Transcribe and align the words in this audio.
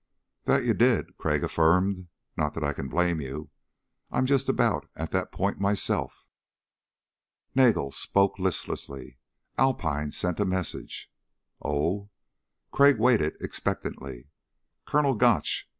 "That 0.45 0.63
you 0.63 0.73
did," 0.73 1.15
Crag 1.19 1.43
affirmed. 1.43 2.07
"Not 2.35 2.55
that 2.55 2.63
I 2.63 2.73
can 2.73 2.87
blame 2.89 3.21
you. 3.21 3.51
I'm 4.09 4.25
just 4.25 4.49
about 4.49 4.89
at 4.95 5.11
that 5.11 5.31
point 5.31 5.59
myself." 5.59 6.25
Nagel 7.53 7.91
spoke 7.91 8.39
listlessly. 8.39 9.19
"Alpine 9.59 10.09
sent 10.09 10.39
a 10.39 10.45
message." 10.45 11.11
"Oh?" 11.61 12.09
Crag 12.71 12.97
waited 12.97 13.37
expectantly. 13.41 14.29
"Colonel 14.85 15.13
Gotch. 15.13 15.69